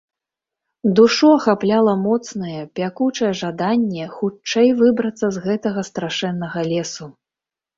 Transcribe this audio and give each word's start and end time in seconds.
Душу 0.99 1.27
ахапляла 1.33 1.93
моцнае, 2.05 2.61
пякучае 2.79 3.31
жаданне 3.41 4.09
хутчэй 4.15 4.69
выбрацца 4.81 5.25
з 5.37 5.45
гэтага 5.47 5.81
страшэннага 5.91 6.59
лесу. 6.75 7.05